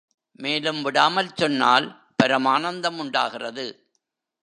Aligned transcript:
மேலும் 0.35 0.81
விடாமல் 0.81 1.35
சொன்னால் 1.35 1.87
பரமானந்தம் 2.23 2.97
உண்டாகிறது. 2.97 3.67